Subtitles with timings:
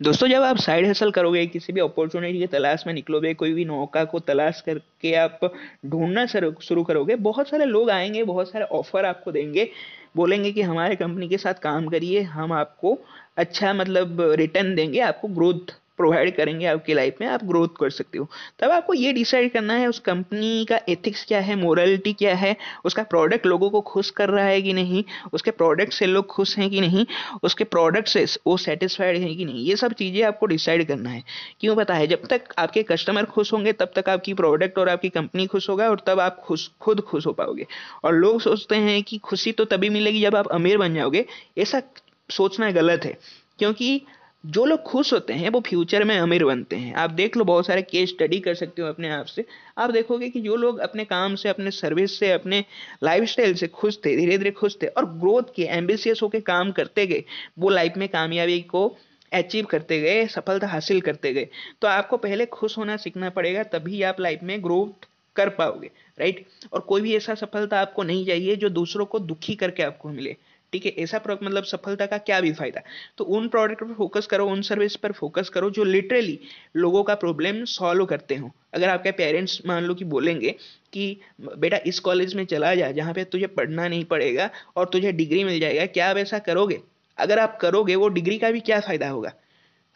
[0.00, 3.64] दोस्तों, जब आप साइड हसल करोगे, किसी भी अपॉर्चुनिटी की तलाश में निकलोगे, कोई भी
[3.64, 5.40] नौका को तलाश करके आप
[5.86, 9.68] ढूंढना शुरू करोगे, बहुत सारे लोग आएँगे, बहुत सारे ऑफ़र आपको देंगे।
[10.16, 12.98] बोलेंगे कि हमारे कंपनी के साथ काम करिए, हम आपको
[13.36, 18.18] अच्छा मतलब रिटर्न देंगे, आपको ग्रोथ प्रोवाइड करेंगे आपकी लाइफ में, आप ग्रोथ कर सकते
[18.18, 18.28] हो।
[18.60, 22.54] तब आपको ये डिसाइड करना है, उस कंपनी का एथिक्स क्या है मोरलिटी क्या है,
[22.84, 26.56] उसका प्रोडक्ट लोगों को खुश कर रहा है कि नहीं, उसके प्रोडक्ट से लोग खुश
[26.58, 27.06] हैं कि नहीं,
[27.42, 31.22] उसके प्रोडक्ट से वो सेटिस्फाइड हैं कि नहीं, ये सब चीज़ें आपको डिसाइड करना है।
[31.60, 32.06] क्यों पता है?
[32.06, 35.88] जब तक आपके कस्टमर खुश होंगे, तब तक आपकी प्रोडक्ट और आपकी कंपनी खुश होगा
[35.90, 37.66] और तब आप खुश, खुद खुश हो पाओगे।
[38.04, 41.24] और लोग सोचते हैं कि खुशी तो तभी मिलेगी जब आप अमीर बन जाओगे।
[41.58, 41.82] ऐसा
[42.28, 43.16] सोचना गलत है,
[43.58, 44.00] क्योंकि
[44.44, 47.66] जो लोग खुश होते हैं, वो फ्यूचर में अमीर बनते हैं। आप देख लो, बहुत
[47.66, 49.44] सारे केस स्टडी कर सकते हो अपने आप से।
[49.78, 52.64] आप देखोगे कि जो लोग अपने काम से, अपने सर्विस से, अपने
[53.02, 57.06] लाइफस्टाइल से खुश थे धीरे धीरे खुश थे और ग्रोथ के एम्बिशियस होकर काम करते
[57.06, 57.24] गए,
[57.58, 58.86] वो लाइफ में कामयाबी को
[59.32, 61.48] अचीव करते गए, सफलता हासिल करते गए
[61.82, 66.46] तो आपको पहले खुश होना सीखना पड़ेगा, तभी आप लाइफ में ग्रोथ कर पाओगे राइट
[66.72, 70.36] और कोई भी ऐसा सफलता आपको नहीं चाहिए, जो दूसरों को दुखी करके आपको मिले।
[70.72, 72.80] ठीक है, ऐसा मतलब सफलता का क्या भी फ़ायदा?
[73.18, 76.40] तो उन प्रोडक्ट पर फोकस करो, उन सर्विस पर फोकस करो जो लिटरली
[76.76, 80.54] लोगों का प्रॉब्लम सॉल्व करते हो। अगर आपके पेरेंट्स मान लो कि बोलेंगे
[80.92, 85.12] कि, बेटा, इस कॉलेज में चला जा, जहाँ पे तुझे पढ़ना नहीं पड़ेगा और तुझे
[85.12, 86.80] डिग्री मिल जाएगा, क्या आप ऐसा करोगे?
[87.18, 89.32] अगर आप करोगे, वो डिग्री का भी क्या फ़ायदा होगा?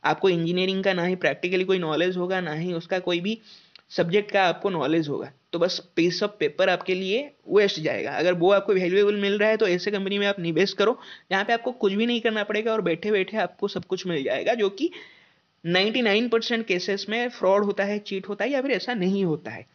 [0.04, 3.38] आपको इंजीनियरिंग का ना ही प्रैक्टिकली कोई नॉलेज होगा, ना ही उसका कोई भी
[3.90, 8.32] सब्जेक्ट का आपको नॉलेज होगा। तो बस पीस ऑफ़ पेपर आपके लिए वेस्ट जाएगा। अगर
[8.34, 10.98] वो आपको वैल्यूएबल मिल रहा है तो ऐसे कंपनी में आप निवेश करो।
[11.30, 14.22] जहाँ पे आपको कुछ भी नहीं करना पड़ेगा और बैठे बैठे आपको सब कुछ मिल
[14.24, 14.90] जाएगा, जो कि
[15.64, 19.66] 99% केसेस में फ्रॉड होता है चीट होता है या फिर ऐसा नहीं होता है।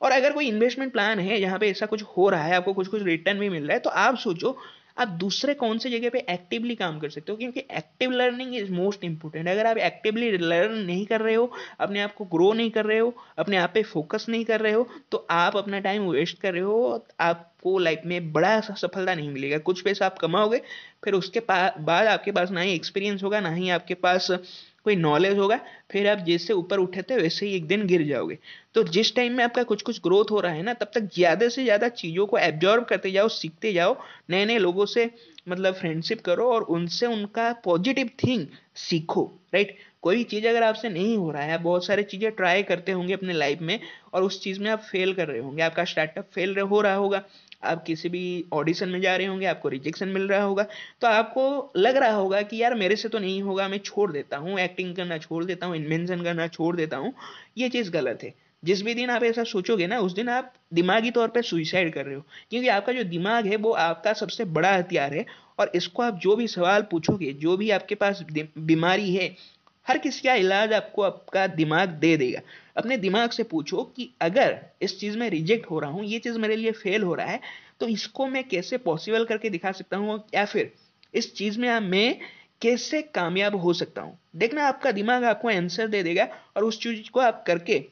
[0.00, 2.88] और अगर कोई इन्वेस्टमेंट प्लान है, जहाँ पे ऐसा कुछ हो रहा है, आपको कुछ
[2.88, 4.56] कुछ रिटर्न भी मिल रहा है तो आप सोचो
[4.98, 7.38] आप दूसरे कौन से जगह पे एक्टिवली काम कर सकते हो?
[7.38, 12.00] क्योंकि active learning is most important अगर आप एक्टिवली लर्न नहीं कर रहे हो, अपने
[12.00, 14.86] आप को ग्रो नहीं कर रहे हो, अपने आप पे फोकस नहीं कर रहे हो
[15.12, 17.06] तो आप अपना टाइम वेस्ट कर रहे हो
[17.58, 20.60] आपको लाइफ में बड़ा सफलता नहीं मिलेगा। कुछ पैसा आप कमाओगे,
[21.04, 24.28] फिर उसके बाद आपके पास ना ही एक्सपीरियंस होगा, ना ही आपके पास
[24.84, 25.58] कोई नॉलेज होगा,
[25.90, 28.38] फिर आप जैसे ऊपर उठे थे वैसे ही एक दिन गिर जाओगे।
[28.74, 31.48] तो जिस टाइम में आपका कुछ कुछ ग्रोथ हो रहा है ना, तब तक ज़्यादा
[31.48, 33.96] से ज़्यादा चीज़ों को एब्जॉर्व करते जाओ, सीखते जाओ
[34.30, 35.10] नए नए लोगों से
[35.48, 38.46] मतलब फ्रेंडशिप करो और उनसे उनका पॉजिटिव थिंग
[38.78, 42.62] सीखो राइट कोई चीज़ अगर आपसे नहीं हो रहा है, आप बहुत सारी चीज़ें ट्राई
[42.62, 43.78] करते होंगे अपने लाइफ में
[44.14, 47.22] और उस चीज़ में आप फेल कर रहे होंगे, आपका स्टार्टअप फेल हो रहा होगा।
[47.62, 50.66] आप किसी भी ऑडिशन में जा रहे होंगे, आपको रिजेक्शन मिल रहा होगा
[51.00, 54.36] तो आपको लग रहा होगा कि यार मेरे से तो नहीं होगा, मैं छोड़ देता
[54.36, 57.12] हूँ एक्टिंग करना छोड़ देता हूँ इन्वेंशन करना छोड़ देता हूँ,
[57.58, 61.10] ये चीज़ गलत है। जिस भी दिन आप ऐसा सोचोगे ना, उस दिन आप दिमागी
[61.10, 64.74] तौर पर सुइसाइड कर रहे हो, क्योंकि आपका जो दिमाग है, वो आपका सबसे बड़ा
[64.76, 65.24] हथियार है,
[65.58, 69.34] और इसको आप जो भी सवाल पूछोगे, जो भी आपके पास बीमारी है,
[69.86, 72.40] हर किसी का इलाज आपको आपका दिमाग दे देगा।
[72.78, 76.38] अपने दिमाग से पूछो कि अगर इस चीज़ में रिजेक्ट हो रहा हूँ, ये चीज़
[76.38, 77.40] मेरे लिए फेल हो रहा है
[77.80, 80.72] तो इसको मैं कैसे पॉसिबल करके दिखा सकता हूँ या फिर
[81.14, 82.18] इस चीज़ में मैं
[82.62, 84.18] कैसे कामयाब हो सकता हूँ?
[84.36, 87.84] देखना आपका दिमाग आपको आंसर दे देगा और उस चीज़ को आप करके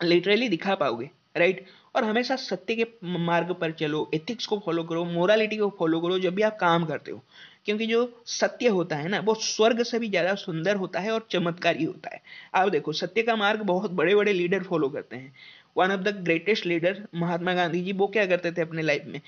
[0.00, 1.64] लिटरली दिखा पाओगे राइट
[1.96, 2.86] और हमेशा सत्य के
[3.20, 6.84] मार्ग पर चलो एथिक्स को फॉलो करो मोरालिटी को फॉलो करो, जब भी आप काम
[6.86, 7.22] करते हो।
[7.66, 11.26] क्योंकि जो सत्य होता है ना, वो स्वर्ग से भी ज़्यादा सुंदर होता है और
[11.30, 12.20] चमत्कारी होता है।
[12.54, 15.32] आप देखो, सत्य का मार्ग बहुत बड़े बड़े लीडर फॉलो करते हैं।
[15.76, 19.20] One of the greatest leader Mahatma Gandhi ji, वो क्या करते थे अपने लाइफ में?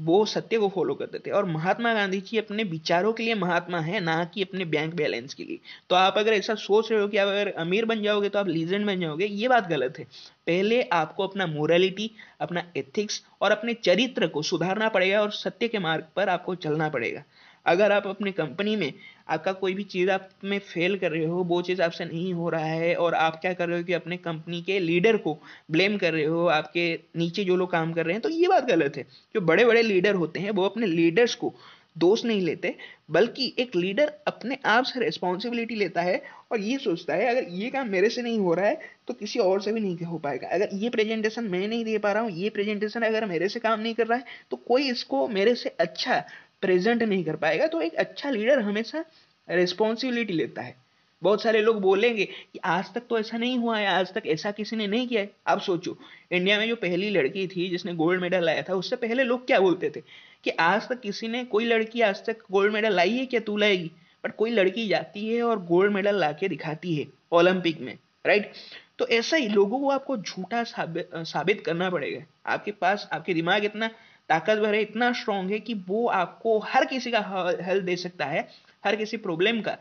[0.00, 3.80] वो सत्य को फॉलो करते थे। और महात्मा गांधी जी अपने विचारों के लिए महात्मा
[3.80, 5.58] है, ना कि अपने बैंक बैलेंस के लिए।
[5.90, 8.48] तो आप अगर ऐसा सोच रहे हो कि आप अगर अमीर बन जाओगे तो आप
[8.48, 10.04] लीजेंड बन जाओगे, ये बात गलत है।
[10.46, 15.78] पहले आपको अपना मोरालिटी अपना एथिक्स और अपने चरित्र को सुधारना पड़ेगा और सत्य के
[15.78, 17.22] मार्ग पर आपको चलना पड़ेगा।
[17.66, 18.92] अगर आप अपनी कंपनी में
[19.28, 22.48] आपका कोई भी चीज़ आप में फेल कर रहे हो, वो चीज़ आपसे नहीं हो
[22.48, 25.38] रहा है और आप क्या कर रहे हो कि अपने कंपनी के लीडर को
[25.70, 28.64] ब्लेम कर रहे हो, आपके नीचे जो लोग काम कर रहे हैं तो ये बात
[28.66, 31.54] गलत है। जो बड़े बड़े लीडर होते हैं, वो अपने लीडर्स को
[31.98, 32.74] दोष नहीं लेते,
[33.10, 36.22] बल्कि एक लीडर अपने आप से रिस्पॉन्सिबिलिटी लेता है
[36.52, 38.78] और ये सोचता है, अगर ये काम मेरे से नहीं हो रहा है
[39.08, 42.12] तो किसी और से भी नहीं हो पाएगा। अगर ये प्रेजेंटेशन मैं नहीं दे पा
[42.12, 45.26] रहा हूँ, ये प्रेजेंटेशन अगर मेरे से काम नहीं कर रहा है तो कोई इसको
[45.30, 46.22] मेरे से अच्छा
[46.62, 49.04] प्रेजेंट नहीं कर पाएगा तो एक अच्छा लीडर हमेशा
[49.48, 50.74] रिस्पॉन्सिबिलिटी लेता है।
[51.22, 54.50] बहुत सारे लोग बोलेंगे कि आज तक तो ऐसा नहीं हुआ है, आज तक ऐसा
[54.50, 55.96] किसी ने नहीं किया है। आप सोचो
[56.32, 59.60] इंडिया में जो पहली लड़की थी जिसने गोल्ड मेडल लाया था, उससे पहले लोग क्या
[59.60, 60.02] बोलते थे?
[60.44, 63.40] कि आज तक किसी ने, कोई लड़की आज तक गोल्ड मेडल लाई है क्या?
[63.40, 63.90] तू लाएगी।
[64.24, 67.96] बट कोई लड़की जाती है और गोल्ड मेडल ला दिखाती है ओलंपिक में
[68.26, 68.52] राइट
[68.98, 73.64] तो ऐसा ही लोगों को आपको झूठा साबित साबित करना पड़ेगा। आपके पास, आपके दिमाग
[73.64, 73.90] इतना
[74.30, 77.20] ताकतवर है, इतना स्ट्रांग है कि वो आपको हर किसी का
[77.62, 78.48] हेल्प दे सकता है,
[78.84, 79.76] हर किसी प्रॉब्लम का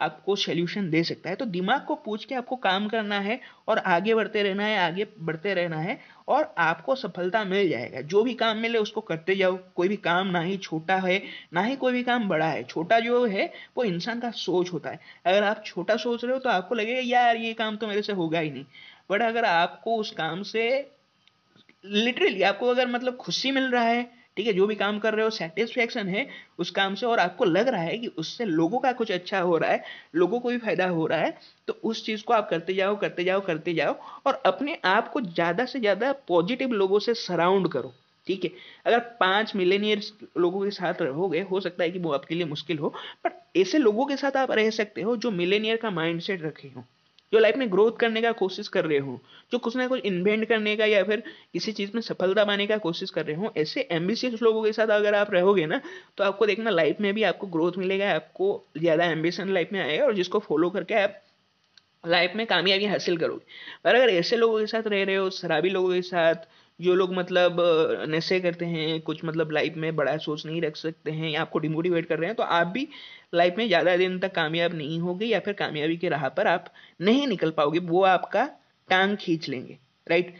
[0.00, 3.78] आपको सोल्यूशन दे सकता है। तो दिमाग को पूछ के आपको काम करना है और
[3.78, 5.98] आगे बढ़ते रहना है, आगे बढ़ते रहना है
[6.28, 10.26] और आपको सफलता मिल जाएगा। जो भी काम मिले उसको करते जाओ। कोई भी काम
[10.26, 13.84] ना ही छोटा है, ना ही कोई भी काम बड़ा है। छोटा जो है, वो
[13.84, 17.36] इंसान का सोच होता है। अगर आप छोटा सोच रहे हो तो आपको लगेगा, यार,
[17.36, 18.64] ये काम तो मेरे से होगा ही नहीं।
[19.10, 20.90] बट अगर आपको उस काम से
[21.84, 24.02] लिटरली आपको अगर मतलब खुशी मिल रहा है,
[24.36, 26.26] ठीक है, जो भी काम कर रहे हो सेटिस्फेक्शन है
[26.58, 29.56] उस काम से और आपको लग रहा है कि उससे लोगों का कुछ अच्छा हो
[29.58, 29.82] रहा है,
[30.14, 31.36] लोगों को भी फ़ायदा हो रहा है
[31.68, 33.94] तो उस चीज़ को आप करते जाओ करते जाओ करते जाओ
[34.26, 37.92] और अपने आप को ज़्यादा से ज़्यादा पॉजिटिव लोगों से सराउंड करो,
[38.26, 38.50] ठीक है।
[38.86, 40.02] अगर पाँच मिलेनियर
[40.38, 42.94] लोगों के साथ रहोगे, हो सकता है कि वो आपके लिए मुश्किल हो
[43.26, 46.84] बट ऐसे लोगों के साथ आप रह सकते हो जो मिलेनियर का माइंडसेट रखे हो।
[47.32, 49.18] जो लाइफ में ग्रोथ करने का कोशिश कर रहे हो,
[49.52, 51.22] जो कुछ ना कुछ इन्वेंट करने का या फिर
[51.52, 54.88] किसी चीज़ में सफलता पाने का कोशिश कर रहे हो, ऐसे एम्बिशियस लोगों के साथ
[54.90, 55.80] अगर आप रहोगे ना
[56.18, 60.04] तो आपको देखना लाइफ में भी आपको ग्रोथ मिलेगा, आपको ज़्यादा एम्बिशन लाइफ में आएगा
[60.04, 61.20] और जिसको फॉलो करके आप
[62.04, 63.44] लाइफ में कामयाबी हासिल करोगे।
[63.84, 66.34] पर अगर ऐसे लोगों के साथ रह रहे हो, शराबी लोगों के साथ
[66.80, 67.56] जो लोग मतलब
[68.08, 71.58] नशे करते हैं, कुछ मतलब लाइफ में बड़ा सोच नहीं रख सकते हैं या आपको
[71.58, 72.86] डिमोटिवेट कर रहे हैं तो आप भी
[73.34, 76.72] लाइफ में ज़्यादा दिन तक कामयाब नहीं होगे या फिर कामयाबी के राह पर आप
[77.00, 78.48] नहीं निकल पाओगे, वो आपका
[78.88, 80.34] टांग खींच लेंगे right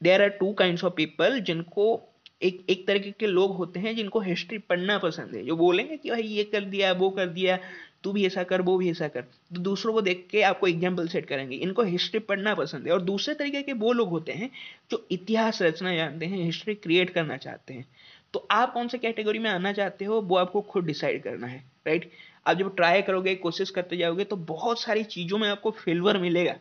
[0.00, 1.94] there are two kind of people जिनको
[2.42, 6.10] एक एक तरीके के लोग होते हैं जिनको हिस्ट्री पढ़ना पसंद है। जो बोलेंगे कि,
[6.10, 7.58] भाई, ये कर दिया, वो कर दिया,
[8.04, 11.08] तू भी ऐसा कर, वो भी ऐसा कर। तो दूसरों को देख के आपको एग्ज़ाम्पल
[11.08, 14.50] सेट करेंगे। इनको हिस्ट्री पढ़ना पसंद है। और दूसरे तरीके के वो लोग होते हैं
[14.90, 17.86] जो इतिहास रचना जानते हैं हिस्ट्री क्रिएट करना चाहते हैं।
[18.32, 21.64] तो आप कौन से कैटेगरी में आना चाहते हो, वो आपको खुद डिसाइड करना है
[21.86, 22.10] राइट
[22.46, 26.54] आप जब ट्राई करोगे, कोशिश करते जाओगे तो बहुत सारी चीज़ों में आपको फेलवर मिलेगा।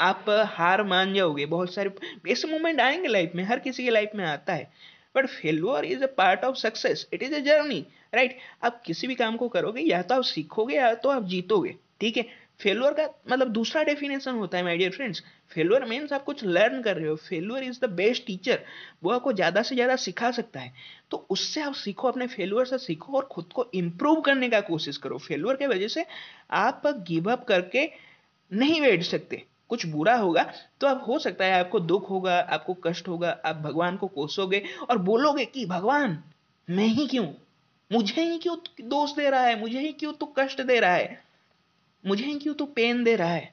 [0.00, 1.90] आप हार मान जाओगे, बहुत सारे,
[2.28, 4.70] ऐसे मोमेंट आएँगे लाइफ में, हर किसी के लाइफ में आता है।
[5.14, 7.84] But failure is a part of success it is a journey
[8.14, 11.74] right आप किसी भी काम को करोगे, या तो आप सीखोगे, या तो आप जीतोगे,
[12.00, 12.26] ठीक है?
[12.60, 15.22] फेलुअर का मतलब दूसरा डेफिनेशन होता है my dear friends
[15.52, 17.14] failure means आप कुछ लर्न कर रहे हो.
[17.18, 18.58] Failure is the best teacher
[19.02, 20.72] वो आपको ज़्यादा से ज़्यादा सिखा सकता है।
[21.10, 24.96] तो उससे आप सीखो, अपने फेलुअर से सीखो और खुद को इम्प्रूव करने का कोशिश
[24.96, 26.04] करो। फेलुअर के वजह से
[26.52, 27.88] आप गिव अप करके
[28.52, 30.42] नहीं बैठ सकते। कुछ बुरा होगा
[30.80, 34.62] तो अब हो सकता है आपको दुख होगा, आपको कष्ट होगा, आप भगवान को कोसोगे
[34.90, 36.22] और बोलोगे कि, भगवान,
[36.70, 37.26] मैं ही क्यों?
[37.92, 38.56] मुझे ही क्यों
[38.88, 39.60] दोष दे रहा है?
[39.60, 41.22] मुझे ही क्यों तू कष्ट दे रहा है?
[42.06, 43.52] मुझे ही क्यों तू पेन दे रहा है?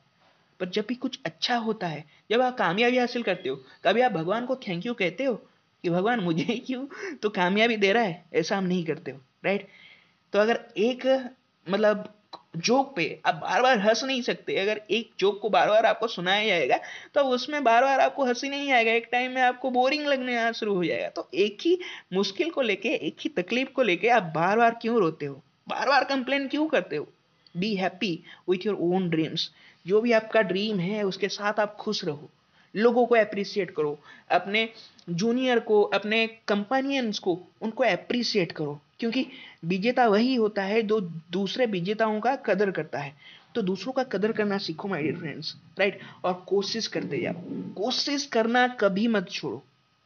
[0.59, 4.11] पर जब भी कुछ अच्छा होता है, जब आप कामयाबी हासिल करते हो, कभी आप
[4.11, 5.35] भगवान को थैंक यू कहते हो
[5.83, 6.85] कि, भगवान, मुझे ही क्यों
[7.15, 8.25] तो कामयाबी दे रहा है?
[8.33, 9.67] ऐसा हम नहीं करते हो राइट
[10.33, 11.05] तो अगर एक
[11.67, 12.13] मतलब
[12.57, 16.07] जोक पे, आप बार बार हंस नहीं सकते। अगर एक जोक को बार बार आपको
[16.07, 16.77] सुनाया जाएगा
[17.13, 20.75] तो उसमें बार बार आपको हँसी नहीं आएगा। एक टाइम में आपको बोरिंग लगने शुरू
[20.75, 21.77] हो जाएगा। तो एक ही
[22.13, 25.41] मुश्किल को लेके, एक ही तकलीफ़ को लेके आप बार बार क्यों रोते हो?
[25.69, 27.07] बार बार कंप्लेन क्यों करते हो?
[27.57, 28.19] Be happy
[28.49, 29.49] with your own dreams
[29.85, 32.29] जो भी आपका ड्रीम है, उसके साथ आप खुश रहो।
[32.75, 33.97] लोगों को अप्रिसिएट करो।
[34.31, 34.69] अपने
[35.09, 39.25] जूनियर को, अपने कंपेनियंस को, उनको अप्रिसिएट करो। क्योंकि
[39.65, 40.99] विजेता वही होता है जो
[41.31, 43.15] दूसरे विजेताओं का कदर करता है।
[43.55, 47.33] तो दूसरों का कदर करना सीखो माय डियर फ्रेंड्स राइट और कोशिश करते जाओ।
[47.73, 49.63] कोशिश करना कभी मत छोड़ो।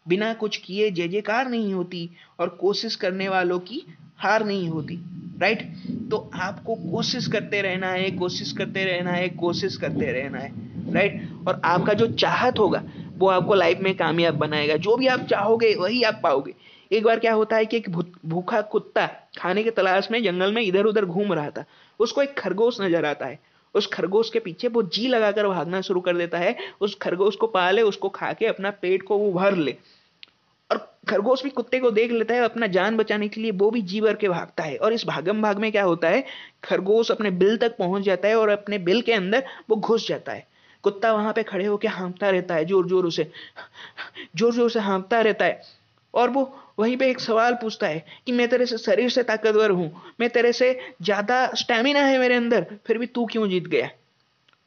[0.07, 2.09] बिना कुछ किए जय जयकार नहीं होती
[2.39, 3.83] और कोशिश करने वालों की
[4.17, 4.99] हार नहीं होती
[5.39, 5.61] राइट
[6.11, 10.51] तो आपको कोशिश करते रहना है, कोशिश करते रहना है, कोशिश करते रहना है
[10.93, 12.83] राइट और आपका जो चाहत होगा,
[13.17, 16.53] वो आपको लाइफ में कामयाब बनाएगा। जो भी आप चाहोगे, वही आप पाओगे।
[16.91, 19.05] एक बार क्या होता है कि एक भूखा कुत्ता
[19.37, 21.63] खाने के तलाश में जंगल में इधर उधर घूम रहा था।
[21.99, 23.39] उसको एक खरगोश नज़र आता है।
[23.75, 27.47] उस खरगोश के पीछे वो जी लगाकर भागना शुरू कर देता है। उस खरगोश को
[27.47, 29.75] पाले, उसको खा के अपना पेट को वो भर ले।
[30.69, 30.77] और
[31.09, 34.01] खरगोश भी कुत्ते को देख लेता है अपना जान बचाने के लिए वो भी जी
[34.01, 36.23] भर के भागता है। और इस भागम भाग में क्या होता है?
[36.63, 40.31] खरगोश अपने बिल तक पहुँच जाता है और अपने बिल के अंदर वो घुस जाता
[40.31, 40.47] है।
[40.83, 43.31] कुत्ता वहाँ पे खड़े होकर हाँकता रहता है ज़ोर ज़ोर उसे।
[44.35, 45.61] ज़ोर ज़ोर से हाँकता रहता है।
[46.13, 46.43] और वो
[46.79, 50.29] वहीं पे एक सवाल पूछता है कि मैं तेरे से शरीर से ताकतवर हूँ, मैं
[50.29, 53.89] तेरे से ज़्यादा स्टेमिना है मेरे अंदर, फिर भी तू क्यों जीत गया?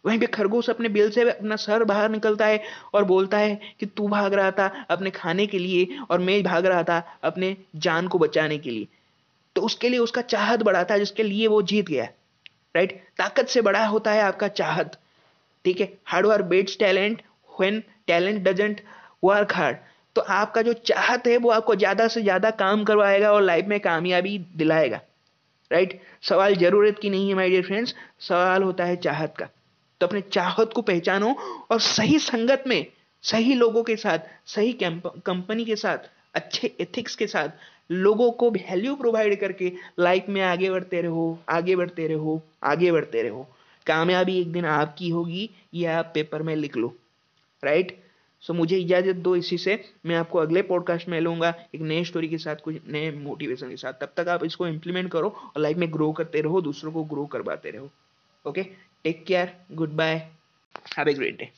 [0.04, 2.62] वहीं पे खरगोश अपने बिल से अपना सर बाहर निकलता है
[2.94, 6.66] और बोलता है कि तू भाग रहा था अपने खाने के लिए और मैं भाग
[6.66, 8.88] रहा था अपने जान को बचाने के लिए।
[9.56, 12.04] तो उसके लिए उसका चाहत बड़ा था, जिसके लिए वो जीत गया।
[12.76, 14.98] राइट ताकत से बड़ा होता है आपका चाहत।
[15.64, 15.92] ठीक है?
[16.04, 18.80] Hard work beats talent when talent doesn't
[19.24, 19.76] work hard
[20.16, 23.78] तो आपका जो चाहत है, वो आपको ज़्यादा से ज़्यादा काम करवाएगा और लाइफ में
[23.80, 25.00] कामयाबी दिलाएगा।
[25.70, 29.48] राइट सवाल ज़रूरत की नहीं है माय डियर फ्रेंड्स सवाल होता है चाहत का।
[30.00, 31.34] तो अपने चाहत को पहचानो
[31.70, 32.86] और सही संगत में,
[33.24, 35.98] सही लोगों के साथ, सही कंपनी के साथ,
[36.34, 37.48] अच्छे एथिक्स के साथ
[37.90, 43.22] लोगों को वैल्यू प्रोवाइड करके लाइफ में आगे बढ़ते रहो, आगे बढ़ते रहो, आगे बढ़ते
[43.22, 43.46] रहो।
[43.86, 46.94] कामयाबी एक दिन आपकी होगी, ये आप पेपर में लिख लो।
[47.62, 47.96] राइट
[48.44, 52.28] सो मुझे इजाज़त दो इसी से। मैं आपको अगले पॉडकास्ट में लूँगा एक नए स्टोरी
[52.28, 55.76] के साथ, कुछ नए मोटिवेशन के साथ। तब तक आप इसको इंप्लीमेंट करो और लाइफ
[55.76, 57.90] में ग्रो करते रहो, दूसरों को ग्रो करवाते रहो।
[58.44, 58.62] Okay
[59.04, 60.14] take care good bye
[60.98, 61.50] have a great day